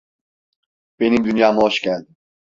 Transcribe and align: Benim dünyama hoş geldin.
Benim 0.99 1.23
dünyama 1.25 1.61
hoş 1.61 1.81
geldin. 1.81 2.15